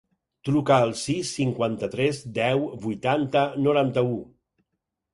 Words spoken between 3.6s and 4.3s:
noranta-u.